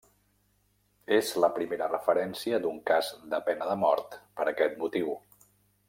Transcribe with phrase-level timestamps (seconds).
[1.17, 5.15] És la primera referència d'un cas de pena de mort per aquest motiu.